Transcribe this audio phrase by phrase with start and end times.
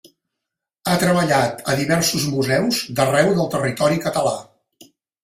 [0.93, 4.33] Ha treballat a diversos museus d'arreu del territori català.